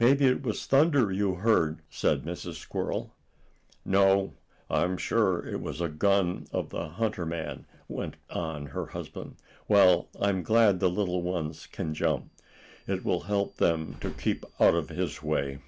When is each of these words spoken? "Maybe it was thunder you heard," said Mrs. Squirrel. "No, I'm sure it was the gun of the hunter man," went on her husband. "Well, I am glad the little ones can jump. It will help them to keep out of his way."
"Maybe 0.00 0.24
it 0.26 0.42
was 0.42 0.66
thunder 0.66 1.12
you 1.12 1.36
heard," 1.36 1.82
said 1.88 2.24
Mrs. 2.24 2.54
Squirrel. 2.54 3.14
"No, 3.84 4.34
I'm 4.68 4.96
sure 4.96 5.46
it 5.46 5.60
was 5.60 5.78
the 5.78 5.88
gun 5.88 6.48
of 6.50 6.70
the 6.70 6.88
hunter 6.88 7.24
man," 7.24 7.66
went 7.86 8.16
on 8.30 8.66
her 8.74 8.86
husband. 8.86 9.36
"Well, 9.68 10.08
I 10.20 10.28
am 10.30 10.42
glad 10.42 10.80
the 10.80 10.90
little 10.90 11.22
ones 11.22 11.68
can 11.68 11.94
jump. 11.94 12.32
It 12.88 13.04
will 13.04 13.20
help 13.30 13.58
them 13.58 13.94
to 14.00 14.10
keep 14.10 14.44
out 14.58 14.74
of 14.74 14.88
his 14.88 15.22
way." 15.22 15.60